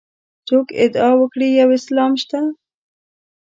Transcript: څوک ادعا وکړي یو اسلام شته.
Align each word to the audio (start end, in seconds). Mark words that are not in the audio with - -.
څوک 0.47 0.67
ادعا 0.83 1.11
وکړي 1.17 1.47
یو 1.59 1.69
اسلام 1.79 2.11
شته. 2.21 2.39